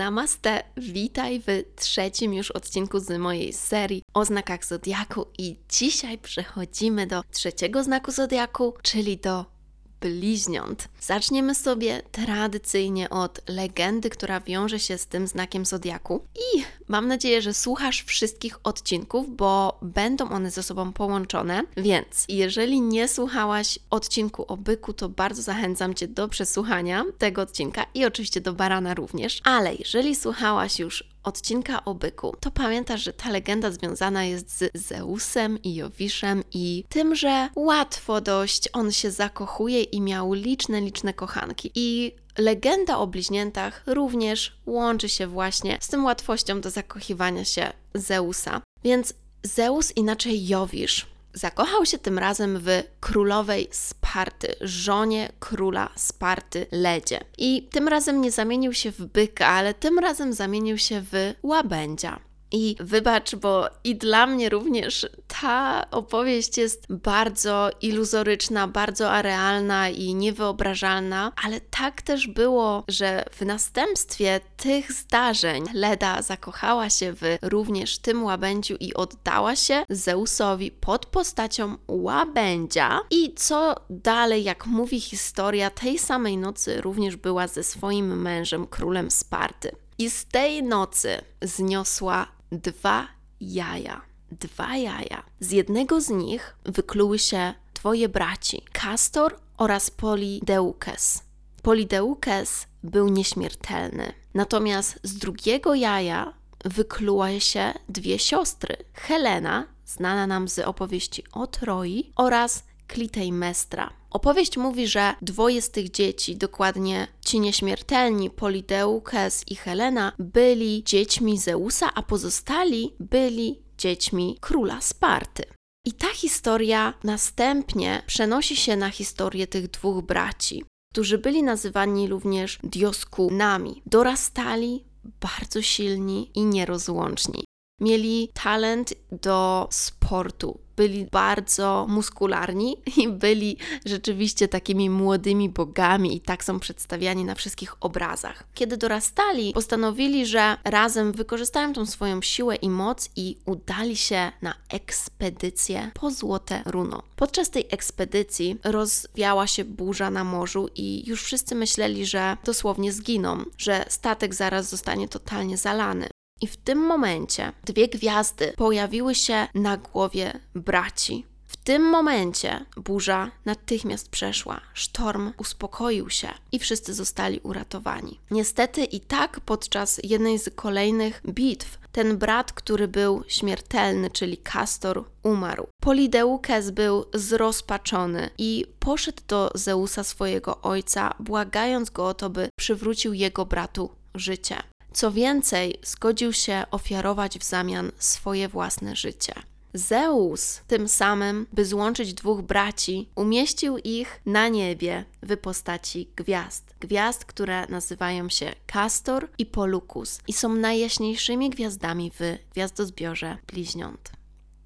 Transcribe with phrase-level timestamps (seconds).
[0.00, 7.06] Namaste, witaj w trzecim już odcinku z mojej serii o znakach Zodiaku i dzisiaj przechodzimy
[7.06, 9.59] do trzeciego znaku Zodiaku, czyli do
[10.00, 10.88] bliźniąt.
[11.00, 16.24] Zaczniemy sobie tradycyjnie od legendy, która wiąże się z tym znakiem zodiaku.
[16.34, 21.62] I mam nadzieję, że słuchasz wszystkich odcinków, bo będą one ze sobą połączone.
[21.76, 27.86] Więc jeżeli nie słuchałaś odcinku o byku, to bardzo zachęcam Cię do przesłuchania tego odcinka
[27.94, 29.40] i oczywiście do barana również.
[29.44, 34.70] Ale jeżeli słuchałaś już odcinka o byku, to pamiętasz, że ta legenda związana jest z
[34.74, 41.14] Zeusem i Jowiszem i tym, że łatwo dość on się zakochuje i miał liczne, liczne
[41.14, 41.70] kochanki.
[41.74, 48.62] I legenda o bliźniętach również łączy się właśnie z tym łatwością do zakochiwania się Zeusa.
[48.84, 52.68] Więc Zeus, inaczej Jowisz, Zakochał się tym razem w
[53.00, 57.20] królowej Sparty, żonie króla Sparty Ledzie.
[57.38, 62.29] I tym razem nie zamienił się w byka, ale tym razem zamienił się w łabędzia.
[62.52, 65.06] I wybacz, bo i dla mnie również
[65.40, 73.44] ta opowieść jest bardzo iluzoryczna, bardzo arealna i niewyobrażalna, ale tak też było, że w
[73.44, 81.06] następstwie tych zdarzeń Leda zakochała się w również tym łabędziu i oddała się Zeusowi pod
[81.06, 83.00] postacią łabędzia.
[83.10, 89.10] I co dalej, jak mówi historia, tej samej nocy również była ze swoim mężem, królem
[89.10, 89.70] Sparty.
[89.98, 93.08] I z tej nocy zniosła dwa
[93.40, 94.00] jaja.
[94.30, 95.22] Dwa jaja.
[95.40, 101.22] Z jednego z nich wykluły się dwoje braci, Castor oraz Polideukes.
[101.62, 104.12] Polideukes był nieśmiertelny.
[104.34, 106.34] Natomiast z drugiego jaja
[106.64, 113.99] wykluły się dwie siostry, Helena, znana nam z opowieści o Troi, oraz Klitejmestra.
[114.10, 121.38] Opowieść mówi, że dwoje z tych dzieci, dokładnie ci nieśmiertelni, Polideukes i Helena, byli dziećmi
[121.38, 125.42] Zeusa, a pozostali byli dziećmi króla Sparty.
[125.86, 132.58] I ta historia następnie przenosi się na historię tych dwóch braci, którzy byli nazywani również
[132.62, 133.82] Dioskunami.
[133.86, 134.84] Dorastali
[135.20, 137.44] bardzo silni i nierozłączni.
[137.80, 143.56] Mieli talent do sportu, byli bardzo muskularni i byli
[143.86, 148.44] rzeczywiście takimi młodymi bogami i tak są przedstawiani na wszystkich obrazach.
[148.54, 154.54] Kiedy dorastali, postanowili, że razem wykorzystają tą swoją siłę i moc i udali się na
[154.68, 157.02] ekspedycję po Złote Runo.
[157.16, 163.44] Podczas tej ekspedycji rozwiała się burza na morzu i już wszyscy myśleli, że dosłownie zginą,
[163.58, 166.08] że statek zaraz zostanie totalnie zalany.
[166.40, 171.26] I w tym momencie dwie gwiazdy pojawiły się na głowie braci.
[171.46, 178.20] W tym momencie burza natychmiast przeszła, sztorm uspokoił się i wszyscy zostali uratowani.
[178.30, 185.04] Niestety i tak podczas jednej z kolejnych bitw ten brat, który był śmiertelny, czyli Kastor,
[185.22, 185.66] umarł.
[185.82, 193.12] Polideukes był zrozpaczony i poszedł do Zeusa swojego ojca, błagając go o to, by przywrócił
[193.12, 194.56] jego bratu życie.
[194.92, 199.34] Co więcej, zgodził się ofiarować w zamian swoje własne życie.
[199.74, 206.74] Zeus tym samym, by złączyć dwóch braci, umieścił ich na niebie w postaci gwiazd.
[206.80, 214.12] Gwiazd, które nazywają się Castor i Polukus i są najjaśniejszymi gwiazdami w gwiazdozbiorze bliźniąt.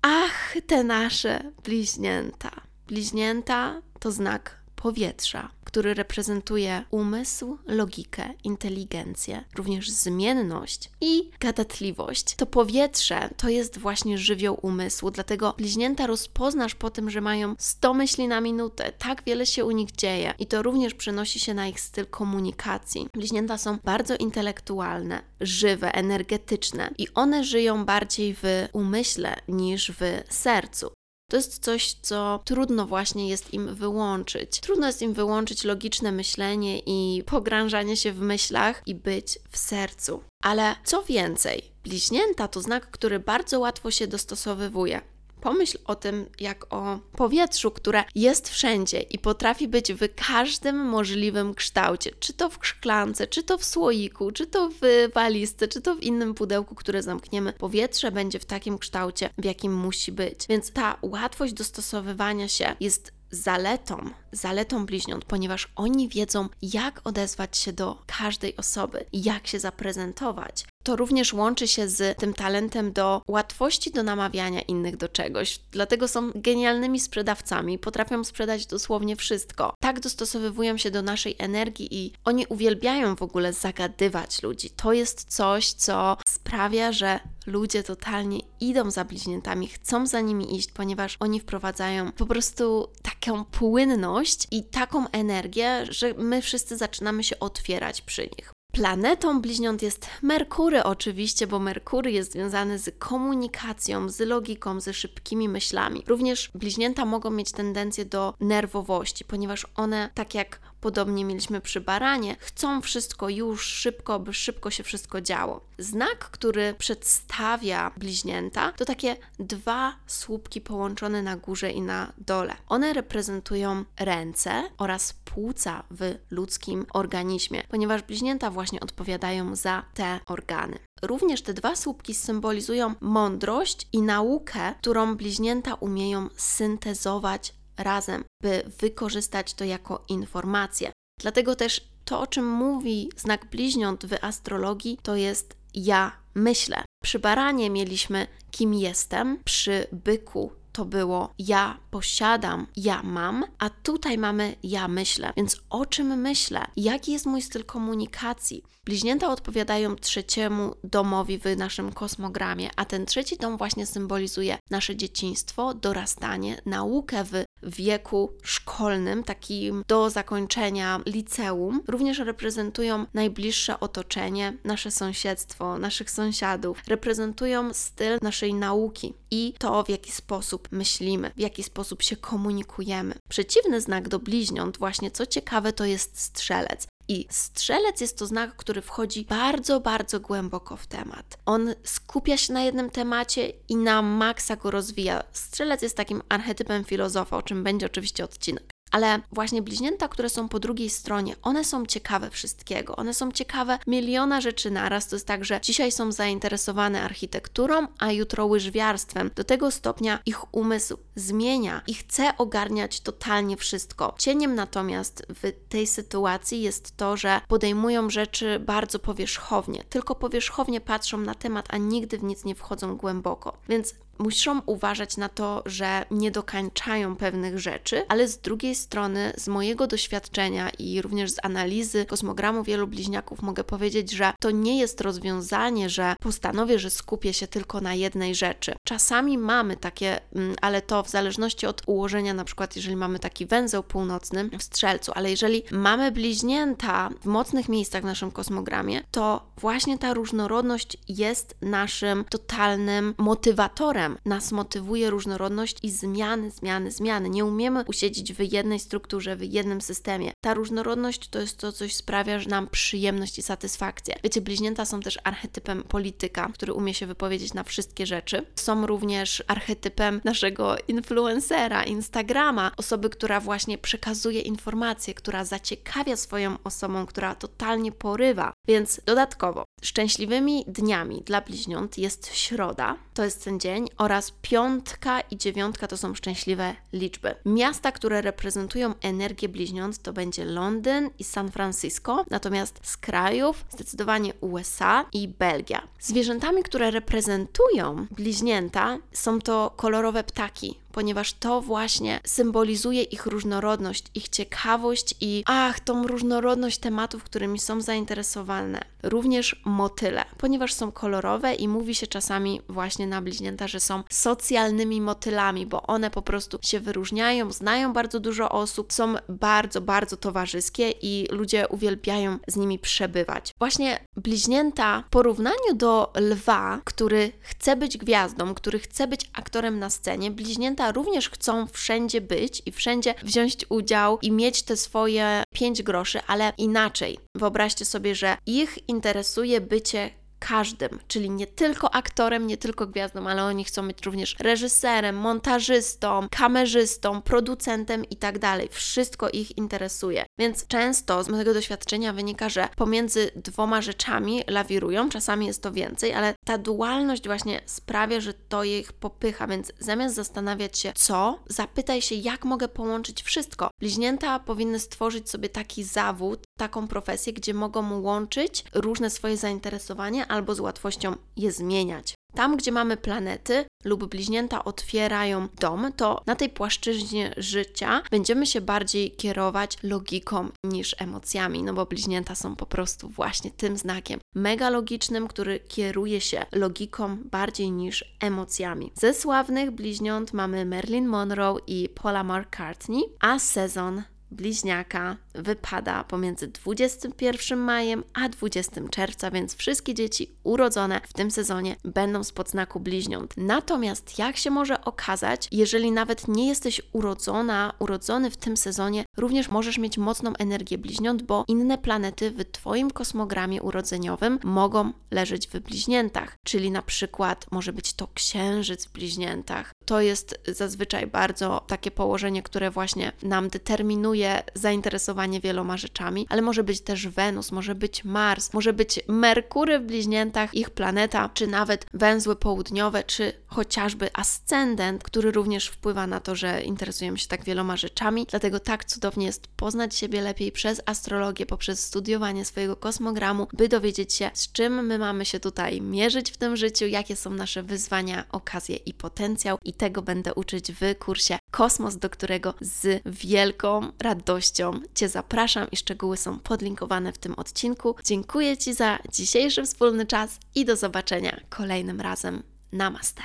[0.02, 2.50] Ach, te nasze bliźnięta!
[2.86, 12.34] Bliźnięta to znak powietrza, który reprezentuje umysł, logikę, inteligencję, również zmienność i gadatliwość.
[12.34, 17.94] To powietrze to jest właśnie żywioł umysłu, dlatego bliźnięta rozpoznasz po tym, że mają 100
[17.94, 18.92] myśli na minutę.
[18.98, 23.08] Tak wiele się u nich dzieje i to również przenosi się na ich styl komunikacji.
[23.14, 28.42] Bliźnięta są bardzo intelektualne, żywe, energetyczne i one żyją bardziej w
[28.72, 30.90] umyśle niż w sercu.
[31.34, 34.60] To jest coś, co trudno właśnie jest im wyłączyć.
[34.60, 40.22] Trudno jest im wyłączyć logiczne myślenie i pogrążanie się w myślach i być w sercu.
[40.42, 45.00] Ale co więcej, bliźnięta to znak, który bardzo łatwo się dostosowywuje.
[45.44, 51.54] Pomyśl o tym jak o powietrzu, które jest wszędzie i potrafi być w każdym możliwym
[51.54, 52.10] kształcie.
[52.20, 56.02] Czy to w szklance, czy to w słoiku, czy to w walizce, czy to w
[56.02, 57.52] innym pudełku, które zamkniemy.
[57.52, 60.46] Powietrze będzie w takim kształcie, w jakim musi być.
[60.48, 67.72] Więc ta łatwość dostosowywania się jest zaletą, zaletą bliźniąt, ponieważ oni wiedzą, jak odezwać się
[67.72, 70.64] do każdej osoby, jak się zaprezentować.
[70.84, 75.60] To również łączy się z tym talentem do łatwości do namawiania innych do czegoś.
[75.70, 79.74] Dlatego są genialnymi sprzedawcami, potrafią sprzedać dosłownie wszystko.
[79.80, 84.70] Tak dostosowują się do naszej energii i oni uwielbiają w ogóle zagadywać ludzi.
[84.70, 90.72] To jest coś, co sprawia, że ludzie totalnie idą za bliźniętami, chcą za nimi iść,
[90.72, 97.38] ponieważ oni wprowadzają po prostu taką płynność i taką energię, że my wszyscy zaczynamy się
[97.38, 98.54] otwierać przy nich.
[98.74, 105.48] Planetą bliźniąt jest Merkury, oczywiście, bo Merkury jest związany z komunikacją, z logiką, ze szybkimi
[105.48, 106.02] myślami.
[106.06, 112.36] Również bliźnięta mogą mieć tendencję do nerwowości, ponieważ one, tak jak podobnie mieliśmy przy baranie,
[112.40, 115.60] chcą wszystko już szybko, by szybko się wszystko działo.
[115.78, 122.56] Znak, który przedstawia bliźnięta, to takie dwa słupki połączone na górze i na dole.
[122.68, 130.78] One reprezentują ręce oraz płuca w ludzkim organizmie, ponieważ bliźnięta właśnie odpowiadają za te organy.
[131.02, 139.54] Również te dwa słupki symbolizują mądrość i naukę, którą bliźnięta umieją syntezować razem, by wykorzystać
[139.54, 140.92] to jako informację.
[141.20, 146.84] Dlatego też to, o czym mówi znak bliźniąt w astrologii, to jest ja myślę.
[147.02, 154.18] Przy baranie mieliśmy kim jestem, przy byku to było ja posiadam, ja mam, a tutaj
[154.18, 155.32] mamy ja myślę.
[155.36, 156.66] Więc o czym myślę?
[156.76, 158.62] Jaki jest mój styl komunikacji?
[158.84, 165.74] Bliźnięta odpowiadają trzeciemu domowi w naszym kosmogramie, a ten trzeci dom właśnie symbolizuje nasze dzieciństwo,
[165.74, 171.82] dorastanie, naukę w wieku szkolnym, takim do zakończenia liceum.
[171.88, 176.82] Również reprezentują najbliższe otoczenie, nasze sąsiedztwo, naszych sąsiadów.
[176.88, 183.14] Reprezentują styl naszej nauki i to, w jaki sposób myślimy, w jaki sposób się komunikujemy.
[183.28, 186.86] Przeciwny znak do bliźniąt, właśnie co ciekawe, to jest strzelec.
[187.08, 191.38] I strzelec jest to znak, który wchodzi bardzo, bardzo głęboko w temat.
[191.46, 195.24] On skupia się na jednym temacie i na maksa go rozwija.
[195.32, 198.73] Strzelec jest takim archetypem filozofa, o czym będzie oczywiście odcinek.
[198.94, 202.96] Ale właśnie bliźnięta, które są po drugiej stronie, one są ciekawe wszystkiego.
[202.96, 205.08] One są ciekawe miliona rzeczy naraz.
[205.08, 209.30] To jest tak, że dzisiaj są zainteresowane architekturą, a jutro łyżwiarstwem.
[209.34, 214.14] Do tego stopnia ich umysł zmienia i chce ogarniać totalnie wszystko.
[214.18, 219.84] Cieniem natomiast w tej sytuacji jest to, że podejmują rzeczy bardzo powierzchownie.
[219.90, 223.56] Tylko powierzchownie patrzą na temat, a nigdy w nic nie wchodzą głęboko.
[223.68, 229.48] Więc muszą uważać na to, że nie dokańczają pewnych rzeczy, ale z drugiej strony, z
[229.48, 235.00] mojego doświadczenia i również z analizy kosmogramu wielu bliźniaków, mogę powiedzieć, że to nie jest
[235.00, 238.74] rozwiązanie, że postanowię, że skupię się tylko na jednej rzeczy.
[238.84, 243.46] Czasami mamy takie, mm, ale to w zależności od ułożenia, na przykład jeżeli mamy taki
[243.46, 249.46] węzeł północny w strzelcu, ale jeżeli mamy bliźnięta w mocnych miejscach w naszym kosmogramie, to
[249.56, 257.30] właśnie ta różnorodność jest naszym totalnym motywatorem nas motywuje różnorodność i zmiany, zmiany, zmiany.
[257.30, 260.32] Nie umiemy usiedzieć w jednej strukturze, w jednym systemie.
[260.40, 264.14] Ta różnorodność to jest to, coś sprawia że nam przyjemność i satysfakcję.
[264.24, 268.46] Wiecie, bliźnięta są też archetypem polityka, który umie się wypowiedzieć na wszystkie rzeczy.
[268.54, 277.06] Są również archetypem naszego influencera, Instagrama, osoby, która właśnie przekazuje informacje, która zaciekawia swoją osobą,
[277.06, 278.52] która totalnie porywa.
[278.68, 285.36] Więc dodatkowo, szczęśliwymi dniami dla bliźniąt jest środa, to jest ten dzień, oraz piątka i
[285.36, 287.34] dziewiątka to są szczęśliwe liczby.
[287.44, 294.32] Miasta, które reprezentują energię bliźniąt to będzie Londyn i San Francisco, natomiast z krajów zdecydowanie
[294.40, 295.82] USA i Belgia.
[296.00, 304.28] Zwierzętami, które reprezentują bliźnięta są to kolorowe ptaki, ponieważ to właśnie symbolizuje ich różnorodność, ich
[304.28, 308.80] ciekawość i ach, tą różnorodność tematów, którymi są zainteresowane.
[309.02, 315.00] Również motyle, ponieważ są kolorowe i mówi się czasami właśnie na bliźnięta, że są socjalnymi
[315.00, 320.90] motylami, bo one po prostu się wyróżniają, znają bardzo dużo osób, są bardzo, bardzo towarzyskie
[321.02, 323.54] i ludzie uwielbiają z nimi przebywać.
[323.58, 329.90] Właśnie bliźnięta w porównaniu do lwa, który chce być gwiazdą, który chce być aktorem na
[329.90, 335.42] scenie, bliźnięta bliźnięta również chcą wszędzie być i wszędzie wziąć udział i mieć te swoje
[335.52, 337.18] 5 groszy, ale inaczej.
[337.36, 343.44] Wyobraźcie sobie, że ich interesuje bycie każdym, czyli nie tylko aktorem, nie tylko gwiazdą, ale
[343.44, 348.68] oni chcą być również reżyserem, montażystą, kamerzystą, producentem i tak dalej.
[348.70, 350.24] Wszystko ich interesuje.
[350.38, 356.14] Więc często z mojego doświadczenia wynika, że pomiędzy dwoma rzeczami lawirują, czasami jest to więcej,
[356.14, 362.02] ale ta dualność właśnie sprawia, że to ich popycha, więc zamiast zastanawiać się co, zapytaj
[362.02, 363.70] się, jak mogę połączyć wszystko.
[363.80, 370.54] Bliźnięta powinny stworzyć sobie taki zawód, taką profesję, gdzie mogą łączyć różne swoje zainteresowania albo
[370.54, 372.14] z łatwością je zmieniać.
[372.34, 378.60] Tam, gdzie mamy planety lub bliźnięta otwierają dom, to na tej płaszczyźnie życia będziemy się
[378.60, 384.70] bardziej kierować logiką niż emocjami, no bo bliźnięta są po prostu właśnie tym znakiem mega
[384.70, 388.92] logicznym, który kieruje się logiką bardziej niż emocjami.
[388.94, 394.02] Ze sławnych bliźniąt mamy Marilyn Monroe i Paula McCartney, a sezon
[394.34, 401.76] bliźniaka wypada pomiędzy 21 majem a 20 czerwca, więc wszystkie dzieci urodzone w tym sezonie
[401.84, 403.34] będą spod znaku bliźniąt.
[403.36, 409.48] Natomiast jak się może okazać, jeżeli nawet nie jesteś urodzona, urodzony w tym sezonie, również
[409.48, 415.60] możesz mieć mocną energię bliźniąt, bo inne planety w Twoim kosmogramie urodzeniowym mogą leżeć w
[415.60, 419.72] bliźniętach, czyli na przykład może być to księżyc w bliźniętach.
[419.84, 426.64] To jest zazwyczaj bardzo takie położenie, które właśnie nam determinuje zainteresowanie wieloma rzeczami, ale może
[426.64, 431.86] być też Wenus, może być Mars, może być Merkury w bliźniętach, ich planeta, czy nawet
[431.94, 437.76] węzły południowe, czy chociażby ascendent, który również wpływa na to, że interesujemy się tak wieloma
[437.76, 438.26] rzeczami.
[438.30, 444.12] Dlatego tak cudownie jest poznać siebie lepiej przez astrologię, poprzez studiowanie swojego kosmogramu, by dowiedzieć
[444.12, 448.24] się, z czym my mamy się tutaj mierzyć w tym życiu, jakie są nasze wyzwania,
[448.32, 449.58] okazje i potencjał.
[449.64, 455.76] I tego będę uczyć w kursie Kosmos, do którego z wielką radością Cię zapraszam i
[455.76, 457.96] szczegóły są podlinkowane w tym odcinku.
[458.04, 462.42] Dziękuję Ci za dzisiejszy wspólny czas i do zobaczenia kolejnym razem.
[462.72, 463.22] Namaste.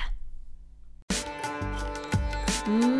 [2.66, 2.99] Mm,